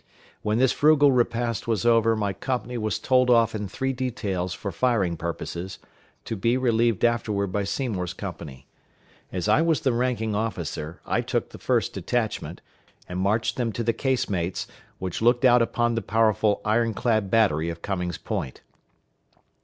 [0.41, 4.71] When this frugal repast was over, my company was told off in three details for
[4.71, 5.77] firing purposes,
[6.25, 8.65] to be relieved afterward by Seymour's company.
[9.31, 12.61] As I was the ranking officer, I took the first detachment,
[13.07, 14.65] and marched them to the casemates,
[14.97, 18.61] which looked out upon the powerful iron clad battery of Cummings Point.